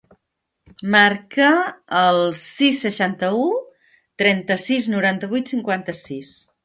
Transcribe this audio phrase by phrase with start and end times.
[0.93, 1.49] Marca
[1.99, 3.43] el sis, seixanta-u,
[4.23, 6.33] trenta-sis, noranta-vuit, cinquanta-sis.